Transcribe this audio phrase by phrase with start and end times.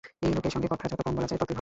[0.25, 1.49] এই লোকের সঙ্গে কথা যত কম বলা যায়, ততই ভালো।